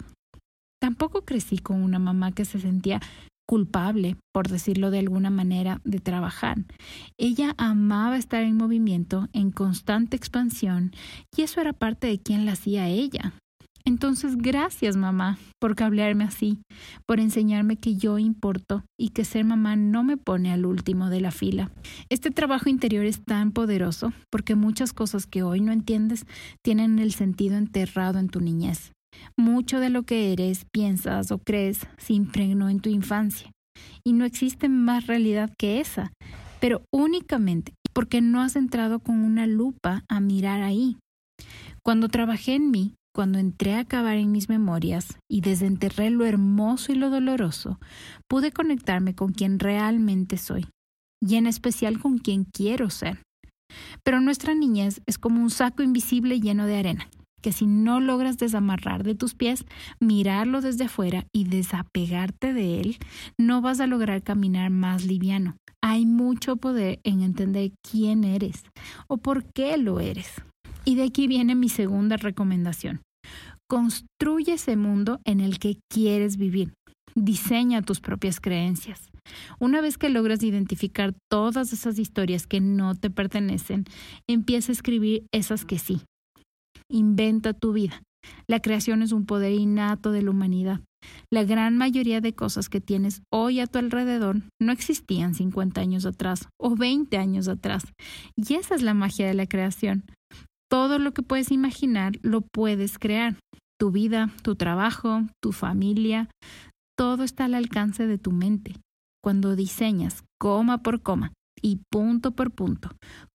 Tampoco 0.80 1.22
crecí 1.22 1.58
con 1.58 1.82
una 1.82 1.98
mamá 1.98 2.32
que 2.32 2.44
se 2.44 2.60
sentía 2.60 3.00
culpable, 3.46 4.16
por 4.32 4.48
decirlo 4.48 4.90
de 4.90 5.00
alguna 5.00 5.30
manera, 5.30 5.80
de 5.84 5.98
trabajar. 5.98 6.58
Ella 7.18 7.54
amaba 7.58 8.16
estar 8.16 8.42
en 8.42 8.56
movimiento, 8.56 9.28
en 9.32 9.50
constante 9.50 10.16
expansión, 10.16 10.92
y 11.36 11.42
eso 11.42 11.60
era 11.60 11.72
parte 11.72 12.06
de 12.06 12.18
quien 12.18 12.46
la 12.46 12.52
hacía 12.52 12.88
ella. 12.88 13.34
Entonces, 13.86 14.38
gracias 14.38 14.96
mamá 14.96 15.38
por 15.60 15.76
cablearme 15.76 16.24
así, 16.24 16.62
por 17.06 17.20
enseñarme 17.20 17.76
que 17.76 17.96
yo 17.96 18.18
importo 18.18 18.82
y 18.98 19.10
que 19.10 19.26
ser 19.26 19.44
mamá 19.44 19.76
no 19.76 20.02
me 20.04 20.16
pone 20.16 20.52
al 20.52 20.64
último 20.64 21.10
de 21.10 21.20
la 21.20 21.30
fila. 21.30 21.70
Este 22.08 22.30
trabajo 22.30 22.70
interior 22.70 23.04
es 23.04 23.22
tan 23.22 23.52
poderoso 23.52 24.14
porque 24.30 24.54
muchas 24.54 24.94
cosas 24.94 25.26
que 25.26 25.42
hoy 25.42 25.60
no 25.60 25.70
entiendes 25.70 26.24
tienen 26.62 26.98
el 26.98 27.12
sentido 27.12 27.58
enterrado 27.58 28.18
en 28.18 28.28
tu 28.28 28.40
niñez. 28.40 28.93
Mucho 29.36 29.80
de 29.80 29.90
lo 29.90 30.04
que 30.04 30.32
eres, 30.32 30.64
piensas 30.72 31.30
o 31.30 31.38
crees 31.38 31.86
se 31.98 32.12
impregnó 32.12 32.68
en 32.68 32.80
tu 32.80 32.88
infancia. 32.88 33.50
Y 34.04 34.12
no 34.12 34.24
existe 34.24 34.68
más 34.68 35.06
realidad 35.06 35.50
que 35.58 35.80
esa, 35.80 36.12
pero 36.60 36.82
únicamente 36.92 37.74
porque 37.92 38.20
no 38.20 38.42
has 38.42 38.56
entrado 38.56 38.98
con 38.98 39.20
una 39.20 39.46
lupa 39.46 40.04
a 40.08 40.20
mirar 40.20 40.62
ahí. 40.62 40.98
Cuando 41.82 42.08
trabajé 42.08 42.54
en 42.54 42.70
mí, 42.70 42.94
cuando 43.14 43.38
entré 43.38 43.74
a 43.74 43.84
cavar 43.84 44.16
en 44.16 44.32
mis 44.32 44.48
memorias 44.48 45.18
y 45.30 45.40
desenterré 45.40 46.10
lo 46.10 46.26
hermoso 46.26 46.92
y 46.92 46.96
lo 46.96 47.10
doloroso, 47.10 47.78
pude 48.28 48.50
conectarme 48.50 49.14
con 49.14 49.32
quien 49.32 49.60
realmente 49.60 50.36
soy, 50.36 50.66
y 51.22 51.36
en 51.36 51.46
especial 51.46 52.00
con 52.00 52.18
quien 52.18 52.44
quiero 52.44 52.90
ser. 52.90 53.22
Pero 54.02 54.20
nuestra 54.20 54.54
niñez 54.54 55.00
es 55.06 55.18
como 55.18 55.40
un 55.40 55.50
saco 55.50 55.82
invisible 55.82 56.40
lleno 56.40 56.66
de 56.66 56.76
arena, 56.76 57.08
que 57.44 57.52
si 57.52 57.66
no 57.66 58.00
logras 58.00 58.38
desamarrar 58.38 59.04
de 59.04 59.14
tus 59.14 59.34
pies, 59.34 59.66
mirarlo 60.00 60.62
desde 60.62 60.84
afuera 60.84 61.26
y 61.30 61.44
desapegarte 61.44 62.54
de 62.54 62.80
él, 62.80 62.96
no 63.38 63.60
vas 63.60 63.80
a 63.80 63.86
lograr 63.86 64.22
caminar 64.22 64.70
más 64.70 65.04
liviano. 65.04 65.58
Hay 65.82 66.06
mucho 66.06 66.56
poder 66.56 67.00
en 67.04 67.20
entender 67.20 67.72
quién 67.86 68.24
eres 68.24 68.62
o 69.08 69.18
por 69.18 69.44
qué 69.52 69.76
lo 69.76 70.00
eres. 70.00 70.32
Y 70.86 70.94
de 70.94 71.02
aquí 71.02 71.26
viene 71.26 71.54
mi 71.54 71.68
segunda 71.68 72.16
recomendación. 72.16 73.02
Construye 73.68 74.54
ese 74.54 74.76
mundo 74.76 75.20
en 75.26 75.40
el 75.40 75.58
que 75.58 75.76
quieres 75.92 76.38
vivir. 76.38 76.72
Diseña 77.14 77.82
tus 77.82 78.00
propias 78.00 78.40
creencias. 78.40 79.10
Una 79.60 79.82
vez 79.82 79.98
que 79.98 80.08
logras 80.08 80.42
identificar 80.42 81.12
todas 81.30 81.74
esas 81.74 81.98
historias 81.98 82.46
que 82.46 82.62
no 82.62 82.94
te 82.94 83.10
pertenecen, 83.10 83.84
empieza 84.26 84.72
a 84.72 84.76
escribir 84.76 85.26
esas 85.30 85.66
que 85.66 85.78
sí, 85.78 86.00
inventa 86.94 87.52
tu 87.52 87.72
vida. 87.72 88.02
La 88.46 88.60
creación 88.60 89.02
es 89.02 89.12
un 89.12 89.26
poder 89.26 89.52
innato 89.52 90.12
de 90.12 90.22
la 90.22 90.30
humanidad. 90.30 90.80
La 91.30 91.44
gran 91.44 91.76
mayoría 91.76 92.20
de 92.20 92.34
cosas 92.34 92.68
que 92.68 92.80
tienes 92.80 93.22
hoy 93.30 93.60
a 93.60 93.66
tu 93.66 93.78
alrededor 93.78 94.42
no 94.60 94.72
existían 94.72 95.34
50 95.34 95.80
años 95.80 96.06
atrás 96.06 96.48
o 96.58 96.76
20 96.76 97.18
años 97.18 97.48
atrás. 97.48 97.84
Y 98.36 98.54
esa 98.54 98.74
es 98.74 98.82
la 98.82 98.94
magia 98.94 99.26
de 99.26 99.34
la 99.34 99.46
creación. 99.46 100.04
Todo 100.70 100.98
lo 100.98 101.12
que 101.12 101.22
puedes 101.22 101.50
imaginar 101.50 102.12
lo 102.22 102.40
puedes 102.40 102.98
crear. 102.98 103.36
Tu 103.78 103.90
vida, 103.90 104.32
tu 104.42 104.54
trabajo, 104.54 105.22
tu 105.42 105.52
familia, 105.52 106.30
todo 106.96 107.24
está 107.24 107.44
al 107.44 107.54
alcance 107.54 108.06
de 108.06 108.18
tu 108.18 108.32
mente. 108.32 108.76
Cuando 109.22 109.56
diseñas 109.56 110.24
coma 110.40 110.82
por 110.82 111.02
coma 111.02 111.32
y 111.60 111.80
punto 111.90 112.30
por 112.32 112.50
punto 112.50 112.90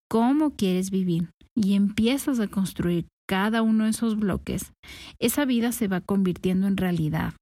cómo 0.08 0.54
quieres 0.54 0.90
vivir 0.90 1.30
y 1.54 1.74
empiezas 1.74 2.40
a 2.40 2.48
construir 2.48 3.06
cada 3.28 3.62
uno 3.62 3.84
de 3.84 3.90
esos 3.90 4.16
bloques, 4.18 4.72
esa 5.18 5.44
vida 5.44 5.72
se 5.72 5.88
va 5.88 6.00
convirtiendo 6.00 6.66
en 6.66 6.76
realidad. 6.76 7.34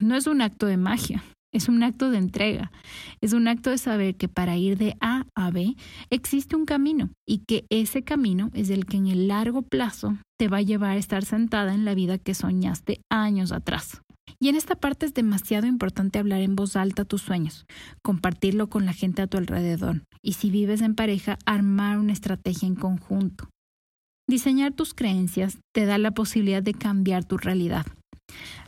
No 0.00 0.16
es 0.16 0.26
un 0.26 0.42
acto 0.42 0.66
de 0.66 0.76
magia, 0.76 1.22
es 1.52 1.68
un 1.68 1.82
acto 1.82 2.10
de 2.10 2.18
entrega, 2.18 2.72
es 3.20 3.32
un 3.32 3.46
acto 3.46 3.70
de 3.70 3.78
saber 3.78 4.16
que 4.16 4.28
para 4.28 4.56
ir 4.56 4.78
de 4.78 4.96
A 5.00 5.26
a 5.34 5.50
B 5.50 5.76
existe 6.10 6.56
un 6.56 6.64
camino 6.64 7.10
y 7.26 7.42
que 7.46 7.64
ese 7.70 8.02
camino 8.02 8.50
es 8.54 8.70
el 8.70 8.86
que 8.86 8.96
en 8.96 9.06
el 9.06 9.28
largo 9.28 9.62
plazo 9.62 10.16
te 10.38 10.48
va 10.48 10.58
a 10.58 10.62
llevar 10.62 10.92
a 10.92 10.96
estar 10.96 11.24
sentada 11.24 11.74
en 11.74 11.84
la 11.84 11.94
vida 11.94 12.18
que 12.18 12.34
soñaste 12.34 13.00
años 13.10 13.52
atrás. 13.52 14.00
Y 14.40 14.48
en 14.48 14.56
esta 14.56 14.74
parte 14.74 15.06
es 15.06 15.14
demasiado 15.14 15.66
importante 15.66 16.18
hablar 16.18 16.40
en 16.40 16.56
voz 16.56 16.74
alta 16.74 17.04
tus 17.04 17.22
sueños, 17.22 17.64
compartirlo 18.02 18.68
con 18.68 18.86
la 18.86 18.92
gente 18.92 19.22
a 19.22 19.26
tu 19.26 19.38
alrededor 19.38 20.02
y 20.22 20.34
si 20.34 20.50
vives 20.50 20.80
en 20.80 20.94
pareja, 20.94 21.38
armar 21.44 21.98
una 21.98 22.12
estrategia 22.12 22.66
en 22.66 22.76
conjunto. 22.76 23.48
Diseñar 24.28 24.72
tus 24.72 24.94
creencias 24.94 25.58
te 25.74 25.84
da 25.84 25.98
la 25.98 26.12
posibilidad 26.12 26.62
de 26.62 26.74
cambiar 26.74 27.24
tu 27.24 27.38
realidad. 27.38 27.86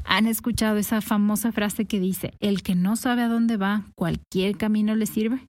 ¿Han 0.04 0.26
escuchado 0.26 0.76
esa 0.76 1.00
famosa 1.00 1.52
frase 1.52 1.87
que 1.87 2.00
dice, 2.00 2.34
el 2.40 2.62
que 2.62 2.75
no 2.75 2.96
sabe 2.96 3.23
a 3.23 3.28
dónde 3.28 3.56
va, 3.56 3.87
cualquier 3.96 4.56
camino 4.56 4.94
le 4.94 5.06
sirve? 5.06 5.46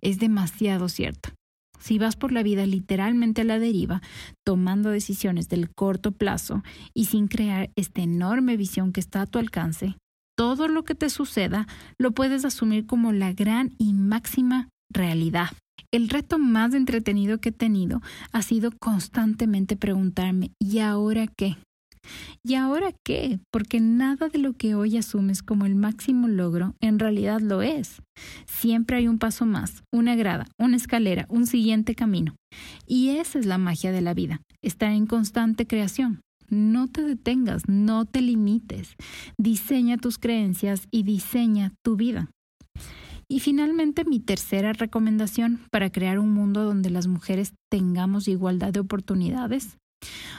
Es 0.00 0.18
demasiado 0.18 0.88
cierto. 0.88 1.30
Si 1.78 1.98
vas 1.98 2.16
por 2.16 2.32
la 2.32 2.42
vida 2.42 2.66
literalmente 2.66 3.42
a 3.42 3.44
la 3.44 3.58
deriva, 3.58 4.02
tomando 4.44 4.90
decisiones 4.90 5.48
del 5.48 5.70
corto 5.74 6.12
plazo 6.12 6.62
y 6.94 7.06
sin 7.06 7.28
crear 7.28 7.70
esta 7.76 8.02
enorme 8.02 8.56
visión 8.56 8.92
que 8.92 9.00
está 9.00 9.22
a 9.22 9.26
tu 9.26 9.38
alcance, 9.38 9.96
todo 10.36 10.68
lo 10.68 10.84
que 10.84 10.94
te 10.94 11.10
suceda 11.10 11.66
lo 11.98 12.12
puedes 12.12 12.44
asumir 12.44 12.86
como 12.86 13.12
la 13.12 13.32
gran 13.32 13.74
y 13.78 13.92
máxima 13.92 14.68
realidad. 14.92 15.50
El 15.92 16.08
reto 16.08 16.38
más 16.38 16.74
entretenido 16.74 17.38
que 17.38 17.50
he 17.50 17.52
tenido 17.52 18.02
ha 18.32 18.42
sido 18.42 18.70
constantemente 18.78 19.76
preguntarme 19.76 20.50
¿y 20.58 20.78
ahora 20.80 21.26
qué? 21.26 21.56
¿Y 22.44 22.54
ahora 22.54 22.92
qué? 23.04 23.40
Porque 23.50 23.80
nada 23.80 24.28
de 24.28 24.38
lo 24.38 24.52
que 24.52 24.74
hoy 24.74 24.96
asumes 24.96 25.42
como 25.42 25.66
el 25.66 25.74
máximo 25.74 26.28
logro 26.28 26.74
en 26.80 26.98
realidad 26.98 27.40
lo 27.40 27.62
es. 27.62 28.02
Siempre 28.46 28.98
hay 28.98 29.08
un 29.08 29.18
paso 29.18 29.46
más, 29.46 29.82
una 29.92 30.14
grada, 30.14 30.46
una 30.58 30.76
escalera, 30.76 31.26
un 31.28 31.46
siguiente 31.46 31.94
camino. 31.94 32.36
Y 32.86 33.10
esa 33.10 33.38
es 33.38 33.46
la 33.46 33.58
magia 33.58 33.92
de 33.92 34.00
la 34.00 34.14
vida, 34.14 34.40
estar 34.62 34.92
en 34.92 35.06
constante 35.06 35.66
creación. 35.66 36.20
No 36.48 36.86
te 36.86 37.02
detengas, 37.02 37.68
no 37.68 38.04
te 38.04 38.20
limites. 38.20 38.94
Diseña 39.36 39.96
tus 39.96 40.18
creencias 40.18 40.86
y 40.92 41.02
diseña 41.02 41.72
tu 41.82 41.96
vida. 41.96 42.30
Y 43.28 43.40
finalmente 43.40 44.04
mi 44.04 44.20
tercera 44.20 44.72
recomendación 44.72 45.60
para 45.70 45.90
crear 45.90 46.18
un 46.18 46.32
mundo 46.32 46.62
donde 46.64 46.90
las 46.90 47.08
mujeres 47.08 47.54
tengamos 47.70 48.28
igualdad 48.28 48.72
de 48.72 48.80
oportunidades. 48.80 49.78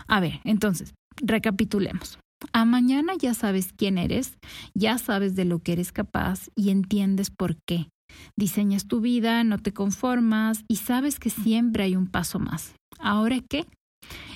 A 0.08 0.20
ver, 0.20 0.40
entonces, 0.46 0.94
recapitulemos. 1.18 2.20
A 2.54 2.66
mañana 2.66 3.14
ya 3.20 3.34
sabes 3.34 3.74
quién 3.76 3.98
eres, 3.98 4.38
ya 4.74 4.98
sabes 4.98 5.36
de 5.36 5.46
lo 5.46 5.60
que 5.60 5.74
eres 5.74 5.92
capaz 5.92 6.50
y 6.56 6.70
entiendes 6.70 7.30
por 7.30 7.58
qué. 7.66 7.90
Diseñas 8.38 8.88
tu 8.88 9.02
vida, 9.02 9.44
no 9.44 9.58
te 9.58 9.74
conformas 9.74 10.64
y 10.68 10.78
sabes 10.78 11.20
que 11.20 11.30
siempre 11.30 11.84
hay 11.84 11.96
un 11.96 12.08
paso 12.08 12.40
más. 12.40 12.76
¿Ahora 13.00 13.40
qué? 13.50 13.66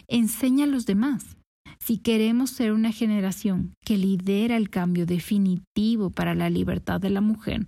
Enseña 0.08 0.66
a 0.66 0.68
los 0.68 0.86
demás. 0.86 1.38
Si 1.84 1.98
queremos 1.98 2.52
ser 2.52 2.74
una 2.74 2.92
generación 2.92 3.74
que 3.84 3.98
lidera 3.98 4.56
el 4.56 4.70
cambio 4.70 5.08
definitivo 5.08 6.12
para 6.12 6.36
la 6.36 6.52
libertad 6.52 7.02
de 7.02 7.10
la 7.10 7.22
mujer, 7.22 7.68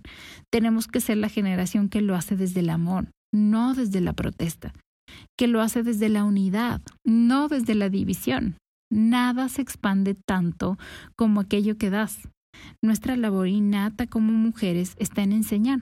tenemos 0.52 0.86
que 0.86 1.00
ser 1.00 1.16
la 1.16 1.28
generación 1.28 1.88
que 1.88 2.00
lo 2.00 2.14
hace 2.14 2.36
desde 2.36 2.60
el 2.60 2.70
amor, 2.70 3.08
no 3.32 3.74
desde 3.74 4.00
la 4.00 4.12
protesta, 4.12 4.72
que 5.36 5.48
lo 5.48 5.60
hace 5.60 5.82
desde 5.82 6.08
la 6.08 6.22
unidad, 6.22 6.80
no 7.04 7.48
desde 7.48 7.74
la 7.74 7.88
división. 7.88 8.56
Nada 8.88 9.48
se 9.48 9.62
expande 9.62 10.14
tanto 10.14 10.78
como 11.16 11.40
aquello 11.40 11.76
que 11.76 11.90
das. 11.90 12.28
Nuestra 12.80 13.16
labor 13.16 13.48
innata 13.48 14.06
como 14.06 14.30
mujeres 14.30 14.94
está 15.00 15.24
en 15.24 15.32
enseñar. 15.32 15.80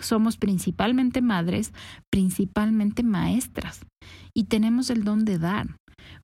Somos 0.00 0.36
principalmente 0.36 1.22
madres, 1.22 1.72
principalmente 2.08 3.02
maestras, 3.02 3.84
y 4.32 4.44
tenemos 4.44 4.90
el 4.90 5.02
don 5.02 5.24
de 5.24 5.38
dar. 5.38 5.76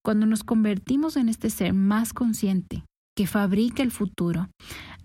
Cuando 0.05 0.27
nos 0.27 0.45
convertimos 0.45 1.17
en 1.17 1.29
este 1.29 1.51
ser 1.51 1.75
más 1.75 2.13
consciente, 2.13 2.85
que 3.17 3.27
fabrica 3.27 3.83
el 3.83 3.91
futuro, 3.91 4.49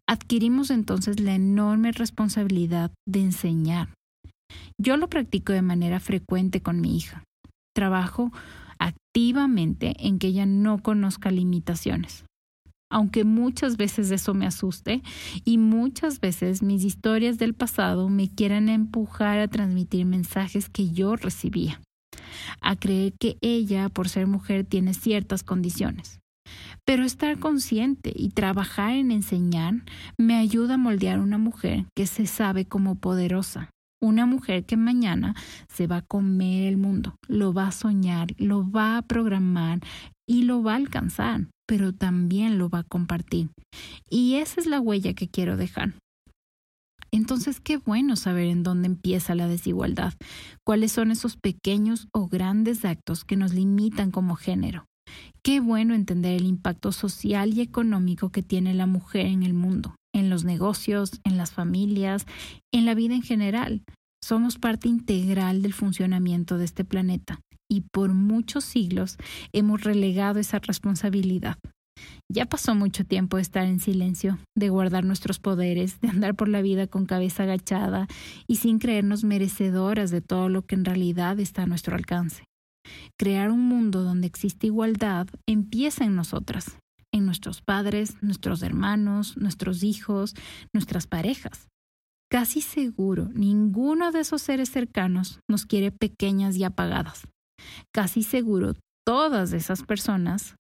adquirimos 0.08 0.70
entonces 0.70 1.20
la 1.20 1.36
enorme 1.36 1.91
responsabilidad 1.91 2.91
de 3.08 3.22
enseñar. 3.22 3.89
Yo 4.79 4.98
lo 4.98 5.10
practico 5.10 5.53
de 5.53 5.62
manera 5.62 6.00
frecuente 6.00 6.62
con 6.62 6.79
mi 6.79 6.96
hija. 6.96 7.24
Trabajo 7.75 8.32
activamente 8.79 9.94
en 10.00 10.20
que 10.20 10.27
ella 10.27 10.46
no 10.46 10.82
conozca 10.82 11.32
limitaciones. 11.32 12.25
Aunque 12.91 13.24
muchas 13.24 13.77
veces 13.77 14.12
eso 14.12 14.34
me 14.34 14.46
asuste 14.46 15.01
y 15.44 15.58
muchas 15.58 16.20
veces 16.20 16.62
mis 16.62 16.84
historias 16.84 17.38
del 17.38 17.53
pasado 17.53 18.08
me 18.10 18.29
quieran 18.29 18.70
empujar 18.70 19.39
a 19.39 19.48
transmitir 19.48 20.05
mensajes 20.05 20.70
que 20.70 20.91
yo 20.91 21.15
recibía 21.15 21.82
a 22.62 22.76
creer 22.76 23.14
que 23.20 23.38
ella, 23.42 23.90
por 23.90 24.10
ser 24.10 24.28
mujer, 24.28 24.66
tiene 24.66 24.94
ciertas 24.94 25.44
condiciones. 25.44 26.20
Pero 26.86 27.04
estar 27.04 27.40
consciente 27.40 28.14
y 28.16 28.30
trabajar 28.30 28.94
en 28.94 29.12
enseñar 29.12 29.84
me 30.18 30.36
ayuda 30.36 30.76
a 30.76 30.78
moldear 30.78 31.20
una 31.20 31.38
mujer 31.38 31.86
que 31.96 32.06
se 32.06 32.28
sabe 32.28 32.66
como 32.66 32.96
poderosa, 32.96 33.72
una 34.02 34.26
mujer 34.26 34.66
que 34.66 34.78
mañana 34.78 35.36
se 35.68 35.88
va 35.88 35.98
a 35.98 36.02
comer 36.02 36.64
el 36.64 36.78
mundo, 36.78 37.16
lo 37.28 37.54
va 37.54 37.68
a 37.68 37.72
soñar, 37.72 38.28
lo 38.38 38.70
va 38.70 38.98
a 38.98 39.02
programar 39.02 39.80
y 40.28 40.44
lo 40.44 40.62
va 40.62 40.74
a 40.74 40.78
alcanzar, 40.78 41.48
pero 41.68 41.94
también 41.94 42.60
lo 42.60 42.70
va 42.70 42.80
a 42.80 42.84
compartir. 42.84 43.50
Y 44.10 44.36
esa 44.36 44.62
es 44.62 44.68
la 44.68 44.80
huella 44.80 45.14
que 45.14 45.28
quiero 45.28 45.58
dejar. 45.58 45.94
Entonces, 47.15 47.62
qué 47.62 47.77
bueno 47.77 48.17
saber 48.17 48.48
en 48.48 48.62
dónde 48.62 48.88
empieza 48.88 49.36
la 49.36 49.48
desigualdad, 49.48 50.13
cuáles 50.65 50.91
son 50.91 51.12
esos 51.12 51.38
pequeños 51.38 52.10
o 52.12 52.27
grandes 52.27 52.84
actos 52.84 53.24
que 53.24 53.38
nos 53.38 53.53
limitan 53.53 54.12
como 54.12 54.36
género. 54.36 54.86
Qué 55.41 55.62
bueno 55.62 55.93
entender 55.93 56.34
el 56.34 56.45
impacto 56.45 56.91
social 56.91 57.53
y 57.53 57.62
económico 57.62 58.31
que 58.31 58.43
tiene 58.43 58.74
la 58.74 58.86
mujer 58.86 59.27
en 59.27 59.43
el 59.43 59.53
mundo, 59.53 59.95
en 60.13 60.29
los 60.29 60.43
negocios, 60.43 61.21
en 61.23 61.38
las 61.38 61.54
familias, 61.54 62.25
en 62.73 62.86
la 62.86 62.95
vida 62.95 63.15
en 63.15 63.23
general. 63.23 63.84
Somos 64.21 64.58
parte 64.58 64.89
integral 64.89 65.62
del 65.62 65.73
funcionamiento 65.73 66.58
de 66.58 66.65
este 66.65 66.84
planeta 66.84 67.39
y 67.71 67.86
por 67.93 68.13
muchos 68.13 68.65
siglos 68.65 69.15
hemos 69.54 69.86
relegado 69.86 70.41
esa 70.41 70.60
responsabilidad. 70.60 71.56
Ya 72.31 72.45
pasó 72.47 72.73
mucho 72.75 73.05
tiempo 73.05 73.38
de 73.38 73.43
estar 73.43 73.65
en 73.65 73.79
silencio, 73.79 74.39
de 74.55 74.69
guardar 74.69 75.05
nuestros 75.05 75.39
poderes, 75.39 76.01
de 76.01 76.10
andar 76.10 76.36
por 76.36 76.49
la 76.49 76.62
vida 76.62 76.88
con 76.88 77.05
cabeza 77.05 77.43
agachada 77.43 78.08
y 78.47 78.58
sin 78.58 78.79
creernos 78.79 79.23
merecedoras 79.23 80.12
de 80.12 80.21
todo 80.21 80.49
lo 80.49 80.63
que 80.63 80.75
en 80.75 80.86
realidad 80.86 81.39
está 81.39 81.63
a 81.63 81.67
nuestro 81.67 81.95
alcance. 81.95 82.43
Crear 83.17 83.51
un 83.51 83.62
mundo 83.62 84.03
donde 84.03 84.27
existe 84.27 84.67
igualdad 84.67 85.27
empieza 85.47 86.03
en 86.03 86.15
nosotras, 86.15 86.77
en 87.13 87.25
nuestros 87.25 87.62
padres, 87.62 88.21
nuestros 88.21 88.62
hermanos, 88.63 89.38
nuestros 89.38 89.84
hijos, 89.84 90.36
nuestras 90.73 91.08
parejas. 91.08 91.67
Casi 92.29 92.62
seguro, 92.62 93.29
ninguno 93.34 94.12
de 94.12 94.21
esos 94.21 94.41
seres 94.41 94.69
cercanos 94.69 95.39
nos 95.49 95.65
quiere 95.65 95.91
pequeñas 95.91 96.58
y 96.58 96.63
apagadas. 96.63 97.27
Casi 97.93 98.23
seguro, 98.23 98.73
todas 99.05 99.53
esas 99.53 99.84
personas 99.84 100.55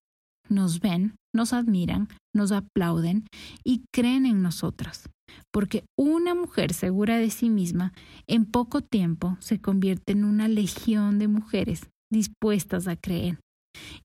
nos 0.49 0.79
ven, 0.79 1.15
nos 1.33 1.53
admiran, 1.53 2.07
nos 2.33 2.51
aplauden 2.51 3.25
y 3.63 3.83
creen 3.93 4.25
en 4.25 4.41
nosotras. 4.41 5.09
Porque 5.51 5.83
una 5.97 6.35
mujer 6.35 6.73
segura 6.73 7.17
de 7.17 7.29
sí 7.29 7.49
misma 7.49 7.93
en 8.27 8.45
poco 8.45 8.81
tiempo 8.81 9.37
se 9.39 9.59
convierte 9.59 10.13
en 10.13 10.23
una 10.23 10.47
legión 10.47 11.19
de 11.19 11.27
mujeres 11.27 11.89
dispuestas 12.11 12.87
a 12.87 12.95
creer. 12.95 13.39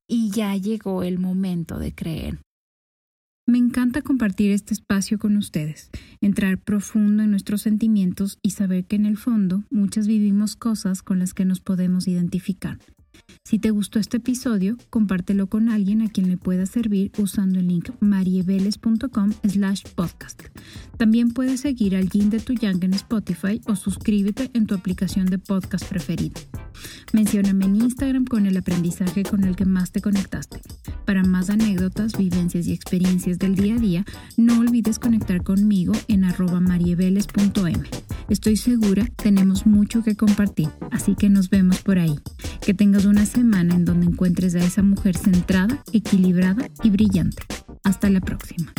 Y 0.09 0.31
ya 0.31 0.57
llegó 0.57 1.03
el 1.03 1.18
momento 1.18 1.79
de 1.79 1.92
creer. 1.94 2.38
Me 3.46 3.59
encanta 3.59 4.03
compartir 4.03 4.53
este 4.53 4.74
espacio 4.74 5.18
con 5.18 5.37
ustedes, 5.37 5.90
entrar 6.20 6.59
profundo 6.59 7.24
en 7.24 7.33
nuestros 7.33 7.62
sentimientos 7.62 8.38
y 8.42 8.50
saber 8.50 8.85
que 8.85 8.94
en 8.94 9.07
el 9.07 9.16
fondo 9.16 9.64
muchas 9.70 10.07
vivimos 10.07 10.55
cosas 10.55 11.03
con 11.03 11.18
las 11.18 11.35
que 11.35 11.44
nos 11.44 11.61
podemos 11.61 12.07
identificar. 12.07 12.79
Si 13.44 13.59
te 13.59 13.70
gustó 13.70 13.98
este 13.98 14.18
episodio, 14.18 14.76
compártelo 14.90 15.48
con 15.48 15.68
alguien 15.68 16.02
a 16.02 16.09
quien 16.09 16.28
le 16.28 16.37
pueda 16.37 16.66
servir 16.66 17.11
usando 17.18 17.59
el 17.59 17.68
link 17.68 17.90
marieveles.com 18.00 19.33
slash 19.48 19.83
podcast. 19.94 20.42
También 20.96 21.33
puedes 21.33 21.61
seguir 21.61 21.96
al 21.96 22.09
Yin 22.09 22.30
de 22.30 22.40
tu 22.40 22.52
Yang 22.52 22.85
en 22.85 22.94
Spotify 22.94 23.61
o 23.66 23.76
suscríbete 23.76 24.50
en 24.54 24.66
tu 24.66 24.74
aplicación 24.74 25.26
de 25.26 25.38
podcast 25.38 25.85
preferida. 25.87 26.40
Mencióname 27.12 27.64
en 27.64 27.76
Instagram 27.76 28.24
con 28.24 28.46
el 28.46 28.56
aprendizaje 28.56 29.22
con 29.22 29.44
el 29.44 29.56
que 29.56 29.64
más 29.64 29.90
te 29.90 30.00
conectaste. 30.00 30.61
Para 31.04 31.24
más 31.24 31.50
anécdotas, 31.50 32.16
vivencias 32.16 32.66
y 32.66 32.72
experiencias 32.72 33.38
del 33.38 33.56
día 33.56 33.74
a 33.74 33.78
día, 33.78 34.04
no 34.37 34.61
olvides 34.61 34.98
conectar 34.98 35.42
conmigo 35.42 35.92
en 36.09 36.24
arroba 36.24 36.61
marieveles.m. 36.61 37.83
Estoy 38.30 38.56
segura 38.56 39.04
tenemos 39.16 39.66
mucho 39.66 40.04
que 40.04 40.14
compartir, 40.14 40.68
así 40.92 41.16
que 41.16 41.28
nos 41.28 41.50
vemos 41.50 41.82
por 41.82 41.98
ahí. 41.98 42.14
Que 42.64 42.74
tengas 42.74 43.04
una 43.04 43.26
semana 43.26 43.74
en 43.74 43.84
donde 43.84 44.06
encuentres 44.06 44.54
a 44.54 44.60
esa 44.60 44.84
mujer 44.84 45.16
centrada, 45.16 45.82
equilibrada 45.92 46.68
y 46.84 46.90
brillante. 46.90 47.42
Hasta 47.82 48.08
la 48.08 48.20
próxima. 48.20 48.72